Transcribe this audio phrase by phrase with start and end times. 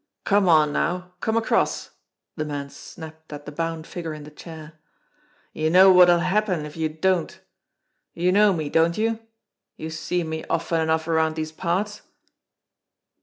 [0.23, 1.13] "Come on, now!
[1.19, 1.91] Come across!"
[2.35, 4.73] the man snapped at the bound figure in the chair.
[5.53, 7.39] "You know what'll happen if you don't!
[8.15, 9.19] You know me, don't you?
[9.77, 12.01] You've seen me often enough around these parts."